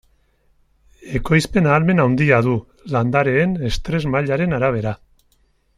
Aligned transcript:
Ekoizpen 1.19 1.69
ahalmen 1.73 2.01
handia 2.05 2.41
du, 2.49 2.55
landareen 2.95 3.55
estres 3.71 4.03
mailaren 4.17 4.61
arabera. 4.61 4.97